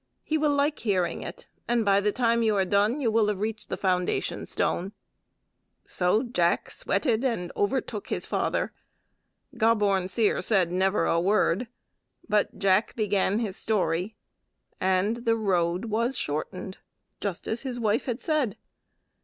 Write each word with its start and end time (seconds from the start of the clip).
He 0.23 0.35
will 0.35 0.55
like 0.55 0.79
hearing 0.79 1.21
it, 1.21 1.47
and 1.67 1.85
by 1.85 2.01
the 2.01 2.11
time 2.11 2.41
you 2.41 2.55
are 2.55 2.65
done 2.65 2.99
you 2.99 3.11
will 3.11 3.27
have 3.27 3.37
reached 3.39 3.69
the 3.69 3.77
foundation 3.77 4.47
stone." 4.47 4.93
So 5.85 6.23
Jack 6.23 6.71
sweated 6.71 7.23
and 7.23 7.51
overtook 7.55 8.07
his 8.07 8.25
father. 8.25 8.73
Gobborn 9.57 10.09
Seer 10.09 10.41
said 10.41 10.71
never 10.71 11.05
a 11.05 11.19
word, 11.21 11.67
but 12.27 12.57
Jack 12.57 12.95
began 12.95 13.37
his 13.37 13.57
story, 13.57 14.15
and 14.79 15.17
the 15.17 15.35
road 15.35 15.85
was 15.85 16.17
shortened 16.17 16.79
as 17.23 17.61
his 17.61 17.79
wife 17.79 18.05
had 18.05 18.19
said. 18.19 18.57